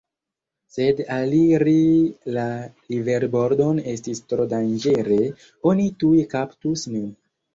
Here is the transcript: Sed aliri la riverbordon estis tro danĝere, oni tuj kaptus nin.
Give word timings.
Sed 0.75 1.01
aliri 1.15 1.73
la 2.37 2.45
riverbordon 2.93 3.81
estis 3.93 4.23
tro 4.31 4.47
danĝere, 4.55 5.19
oni 5.73 5.87
tuj 6.05 6.17
kaptus 6.35 6.87
nin. 6.95 7.07